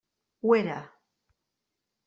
[0.45, 0.79] Ho era.